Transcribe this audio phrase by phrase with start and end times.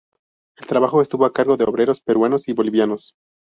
[0.57, 3.13] El trabajo estuvo a cargo de obreros peruanos y bolivianos.